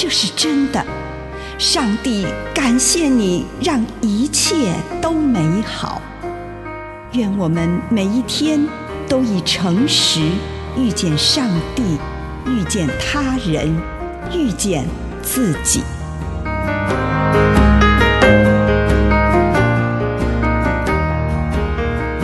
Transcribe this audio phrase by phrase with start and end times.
[0.00, 0.80] 这是真的。
[1.58, 6.00] 上帝感谢你，让一切都美好。
[7.14, 8.64] 愿我们每一天
[9.08, 10.20] 都以诚实
[10.76, 11.98] 遇见上帝，
[12.46, 13.76] 遇见他人，
[14.32, 14.86] 遇见
[15.20, 15.82] 自己。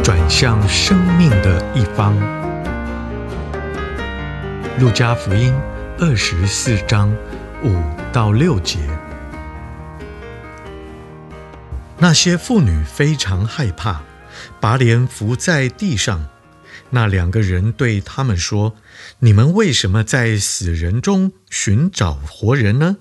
[0.00, 2.14] 转向生命的一方，
[4.80, 5.52] 《路加福音》
[6.04, 7.12] 二十四章
[7.64, 7.74] 五
[8.12, 8.78] 到六节。
[11.98, 14.02] 那些妇女非常害怕，
[14.60, 16.28] 把脸伏在地上。
[16.90, 18.76] 那两个人对他们说
[19.20, 22.98] ：“你们为什么在死人中寻找活人呢？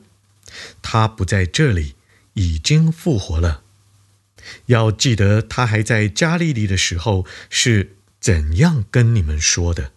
[0.81, 1.95] 他不在这里，
[2.33, 3.64] 已经复活了。”
[4.67, 9.92] 要记得，他还在加利利的时候是怎样跟你们说的。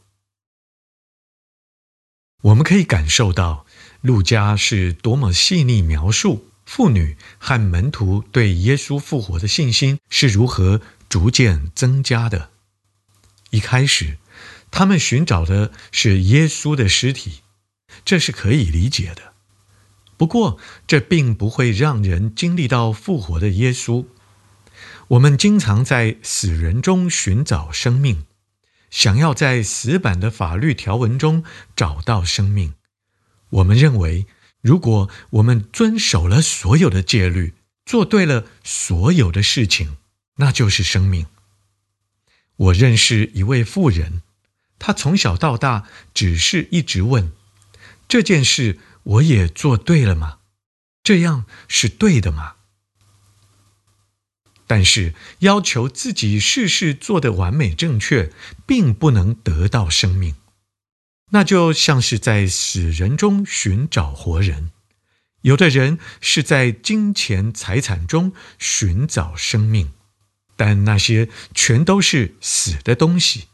[2.42, 3.66] 我们可以感受到，
[4.06, 12.50] 路加是多么细腻描述妇女和门徒对耶稣复活的信心是如何逐渐增加的。
[13.50, 14.18] 一开始，
[14.70, 17.40] 他们寻找的是耶稣的尸体，
[18.05, 19.34] 这是可以理解的。
[20.16, 24.06] 不过，这并不会让人经历到复活的耶稣。
[25.08, 28.24] 我们经常在死人中寻找生命，
[28.90, 32.74] 想要在死板的法律条文中找到生命。
[33.51, 34.27] 我们认为，
[34.61, 39.96] 如果我们遵守了所有的戒律，做对了所有的事情，
[40.36, 41.27] 那就是生命。
[42.57, 44.23] 我认识一位妇人，
[44.79, 47.33] 她从小到大只是一直问：
[48.08, 50.39] 这件事我也做对了吗？
[51.02, 52.55] 这样是对的吗？
[54.67, 58.33] 但是，要求自己事事做得完美正确，
[58.67, 60.34] 并不能得到生命。
[61.31, 64.70] 那就像是在死人中寻找活人。
[65.42, 69.92] 有的人是在金钱财产中寻找生命，
[70.57, 73.47] 但那些全都是死的东西。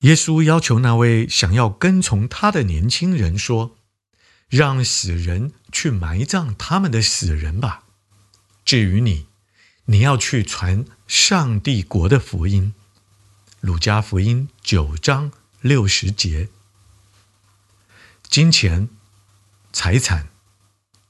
[0.00, 3.76] 耶稣要求那位想要跟从他的年轻人说
[4.50, 7.84] ：“让死人去埋葬他们的死人吧。
[8.64, 9.26] 至于你，”
[9.86, 12.72] 你要去传上帝国的福音，
[13.60, 16.48] 《鲁加福音》九章六十节。
[18.32, 18.88] 金钱、
[19.74, 20.30] 财产、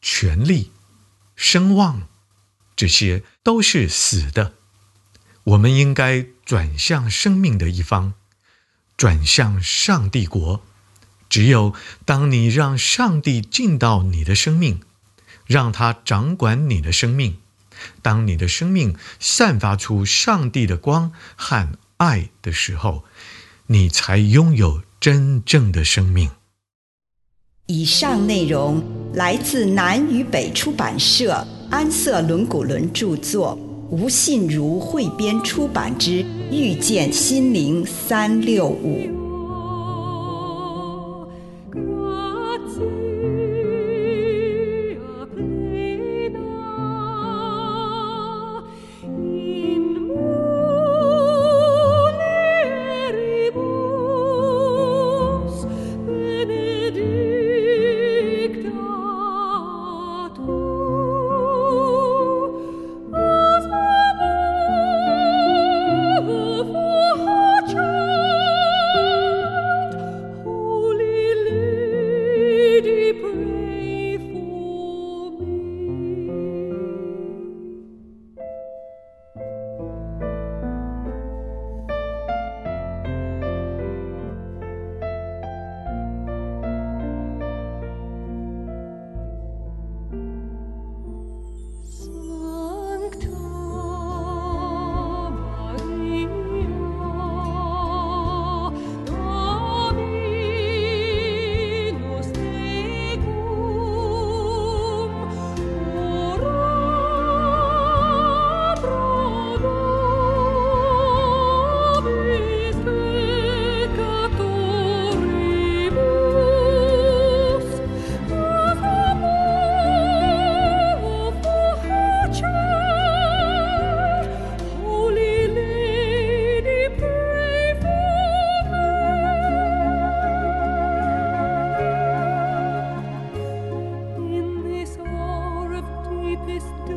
[0.01, 0.73] 权力、
[1.37, 2.09] 声望，
[2.75, 4.55] 这些都是死的。
[5.45, 8.15] 我们应该转向生命的一方，
[8.97, 10.65] 转向上帝国。
[11.29, 14.83] 只有当你让上帝进到你的生命，
[15.47, 17.39] 让他掌管你的生命。
[18.03, 23.05] 当你的生命散发出上帝的光和爱的时候，
[23.69, 26.33] 你才拥有真正的生命。
[27.67, 28.83] 以上内容
[29.15, 33.57] 来自南与北出版社安瑟伦古伦著作，
[33.89, 38.99] 吴信如汇编出版之《遇见心灵三六五》。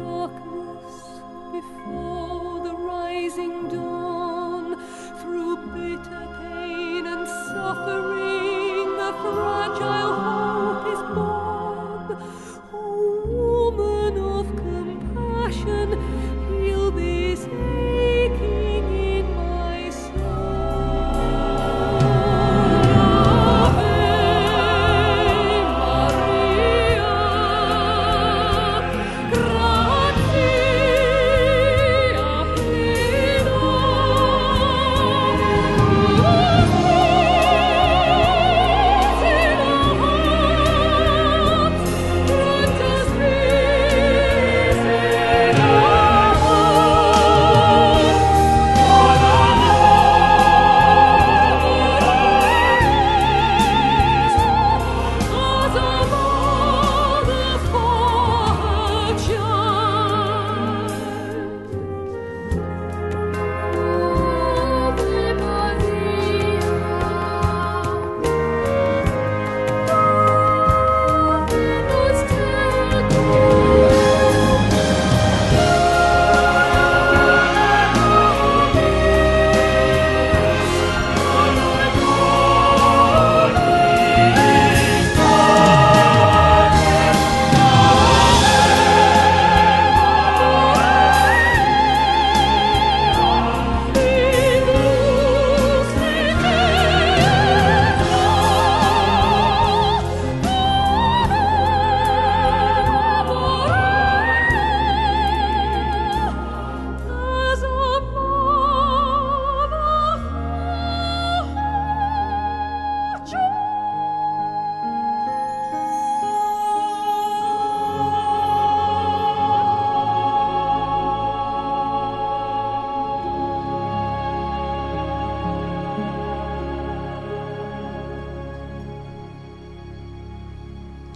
[0.05, 1.21] darkness
[1.51, 4.75] before the rising dawn,
[5.19, 8.24] through bitter pain and suffering.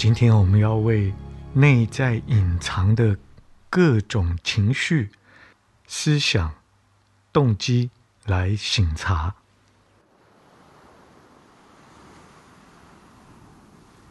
[0.10, 1.14] 今天我们要为
[1.54, 3.16] 内在隐藏的
[3.70, 5.12] 各种情绪、
[5.86, 6.52] 思想、
[7.32, 7.92] 动机
[8.26, 9.36] 来醒察。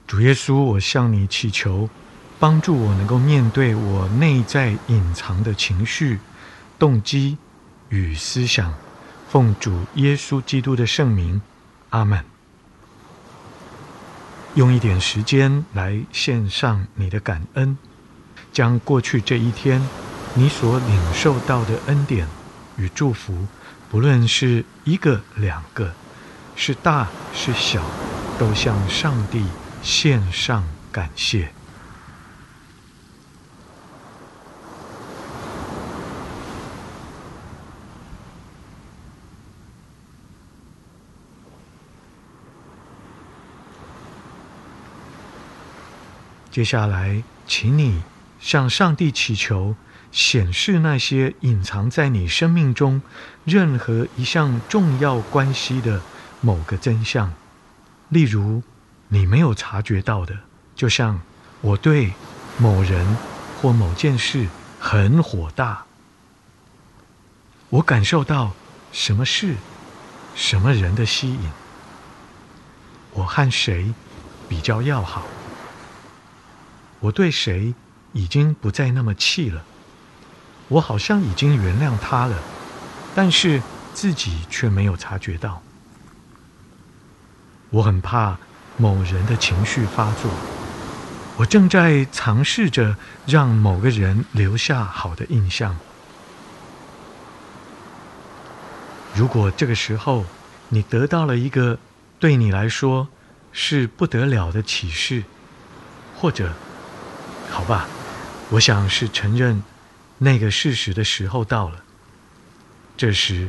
[0.06, 1.90] 主耶稣，我向你祈求，
[2.38, 6.20] 帮助我能够面对我内在隐藏的情绪、
[6.78, 7.38] 动机
[7.88, 8.72] 与思想。
[9.28, 11.42] 奉主耶稣基督的圣名，
[11.90, 12.24] 阿门。
[14.58, 17.78] 用一点时间来献上你的感恩，
[18.52, 19.80] 将过去这一天
[20.34, 22.26] 你所领受到的恩典
[22.76, 23.46] 与祝福，
[23.88, 25.94] 不论是一个、两个，
[26.56, 27.80] 是大是小，
[28.36, 29.44] 都向上帝
[29.80, 31.57] 献上感谢。
[46.58, 48.02] 接下来，请你
[48.40, 49.76] 向上帝祈求，
[50.10, 53.00] 显示那些隐藏在你生命中
[53.44, 56.02] 任何一项重要关系的
[56.40, 57.32] 某个真相。
[58.08, 58.64] 例如，
[59.06, 60.36] 你没有察觉到的，
[60.74, 61.20] 就像
[61.60, 62.12] 我对
[62.56, 63.16] 某人
[63.62, 64.48] 或某件事
[64.80, 65.84] 很火大，
[67.68, 68.50] 我感受到
[68.90, 69.54] 什么事、
[70.34, 71.52] 什么人的吸引，
[73.12, 73.94] 我和谁
[74.48, 75.22] 比较要好。
[77.00, 77.74] 我对谁
[78.12, 79.64] 已经不再那么气了？
[80.68, 82.36] 我好像已经原谅他了，
[83.14, 83.62] 但是
[83.94, 85.62] 自己却没有察觉到。
[87.70, 88.36] 我很怕
[88.76, 90.30] 某人的情绪发作，
[91.36, 95.76] 我正在尝试着让某个人留下好的印象。
[99.14, 100.26] 如果这个时候
[100.68, 101.78] 你得到了一个
[102.18, 103.08] 对你来说
[103.52, 105.24] 是不得了的启示，
[106.16, 106.52] 或者……
[107.50, 107.88] 好吧，
[108.50, 109.62] 我想是承认
[110.18, 111.82] 那个事实的时候到了。
[112.96, 113.48] 这时，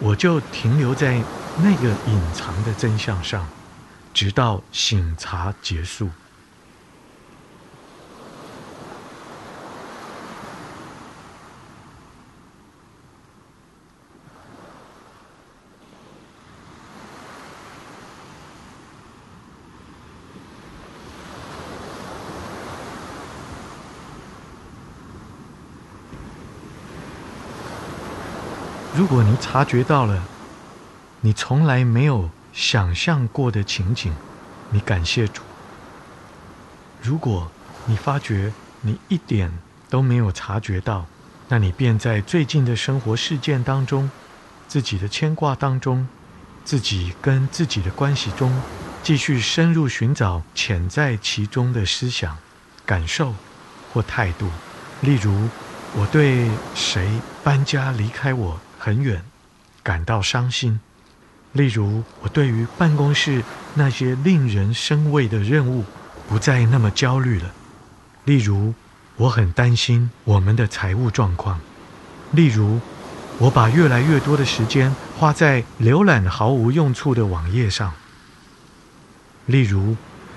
[0.00, 1.22] 我就停留在
[1.56, 3.46] 那个隐藏的真相上，
[4.14, 6.08] 直到醒察结束。
[28.94, 30.22] 如果你察觉到了
[31.20, 34.12] 你从来没有想象过的情景，
[34.70, 35.42] 你感谢主；
[37.02, 37.50] 如果
[37.84, 39.52] 你发觉你一点
[39.90, 41.04] 都没有察觉到，
[41.48, 44.10] 那你便在最近的生活事件当中、
[44.66, 46.08] 自己的牵挂当中、
[46.64, 48.62] 自己跟自己的关系中，
[49.02, 52.36] 继续深入寻找潜在其中的思想、
[52.86, 53.34] 感受
[53.92, 54.48] 或态度。
[55.02, 55.48] 例如，
[55.94, 57.08] 我对谁
[57.44, 59.22] 搬家离开我很远，
[59.82, 60.80] 感到伤心。
[61.52, 63.42] 例如，我对于办公室
[63.74, 65.84] 那些令人生畏的任务，
[66.28, 67.52] 不再那么焦虑了。
[68.24, 68.74] 例如，
[69.16, 71.58] 我很担心我们的财务状况。
[72.32, 72.80] 例如，
[73.38, 77.92] 我把越来越多的时间花在浏览毫无用处的网页上。
[79.46, 79.96] 例如，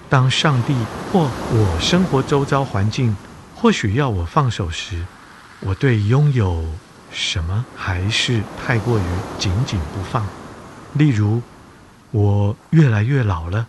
[0.09, 0.73] 当上帝
[1.11, 3.15] 或我生活周遭环境
[3.55, 5.05] 或许要我放手时，
[5.59, 6.65] 我对拥有
[7.11, 9.03] 什么还是太过于
[9.37, 10.25] 紧紧不放。
[10.93, 11.41] 例如，
[12.11, 13.67] 我越来越老了，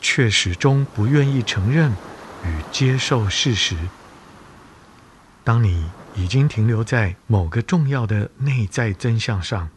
[0.00, 1.92] 却始终不愿意承认
[2.44, 3.76] 与接受事实。
[5.44, 9.68] 当你已经停留在某个重要的内在真相上，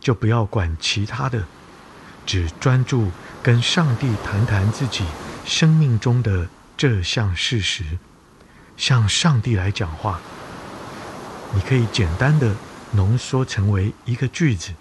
[0.00, 1.44] 就不要管其他的，
[2.26, 3.10] 只专注
[3.42, 5.04] 跟上帝谈谈自己
[5.44, 7.84] 生命中的这项事实，
[8.76, 10.20] 向上帝来讲话。
[11.54, 12.54] 你可以简单的
[12.92, 14.72] 浓缩成为一个句子，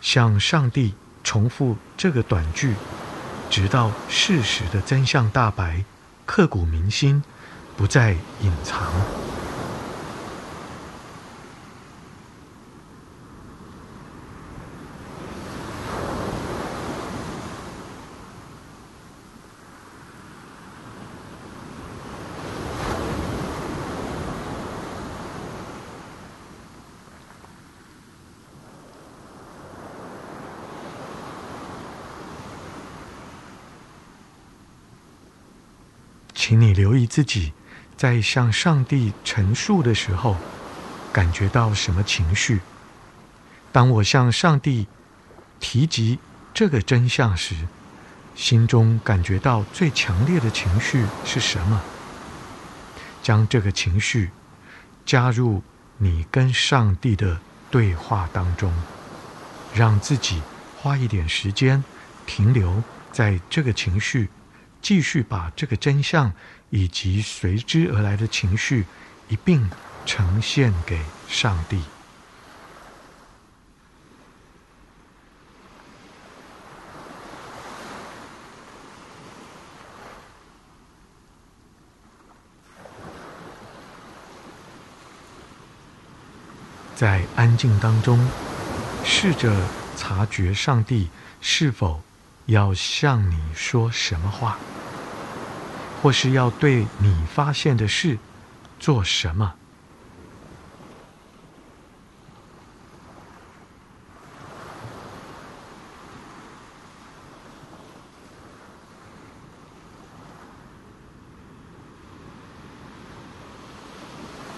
[0.00, 2.74] 向上帝重复这个短句，
[3.50, 5.84] 直到事实的真相大白，
[6.24, 7.22] 刻骨铭心，
[7.76, 9.27] 不再隐藏。
[36.48, 37.52] 请你留意自己
[37.94, 40.34] 在向上帝陈述的时候，
[41.12, 42.60] 感觉到什么情绪。
[43.70, 44.86] 当我向上帝
[45.60, 46.18] 提及
[46.54, 47.54] 这个真相时，
[48.34, 51.82] 心中感觉到最强烈的情绪是什么？
[53.22, 54.30] 将这个情绪
[55.04, 55.62] 加入
[55.98, 57.38] 你跟上帝的
[57.70, 58.72] 对话当中，
[59.74, 60.40] 让自己
[60.78, 61.84] 花一点时间
[62.24, 64.30] 停留在这个情绪，
[64.80, 66.32] 继续把这个真相
[66.70, 68.86] 以及随之而来的情绪
[69.28, 69.70] 一并
[70.06, 71.82] 呈现给上帝。
[86.94, 88.28] 在安静当中，
[89.04, 91.08] 试着察觉上帝
[91.40, 92.02] 是否
[92.48, 94.56] 要向你说什么话，
[96.02, 98.18] 或是要对你发现的事
[98.80, 99.54] 做什么。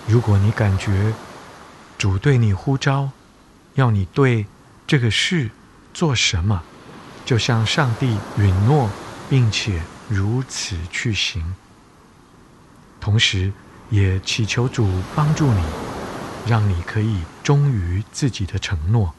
[0.06, 1.12] 如果你感觉，
[1.99, 3.11] 主对你呼召，
[3.75, 4.47] 要你对
[4.87, 5.50] 这个事
[5.92, 6.62] 做什么，
[7.30, 8.90] 就向上帝允诺，
[9.28, 11.54] 并且如此去行。
[13.00, 13.52] 同时，
[13.88, 14.84] 也祈求主
[15.14, 15.62] 帮助你，
[16.44, 19.14] 让你可以忠于自己的承诺。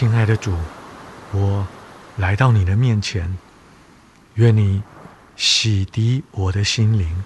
[0.00, 0.56] 亲爱的主，
[1.30, 1.68] 我
[2.16, 3.36] 来到你的面前，
[4.32, 4.82] 愿你
[5.36, 7.22] 洗涤我的心灵，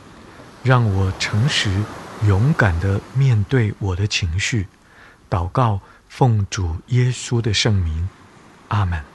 [0.64, 1.70] 让我诚实
[2.26, 4.66] 勇敢的面对我的情绪。
[5.30, 8.08] 祷告，奉主耶稣的圣名，
[8.66, 9.13] 阿门。